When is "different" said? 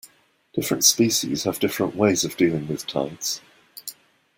0.55-0.83, 1.59-1.95